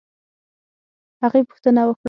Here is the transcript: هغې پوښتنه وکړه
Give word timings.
هغې 1.21 1.41
پوښتنه 1.49 1.81
وکړه 1.85 1.99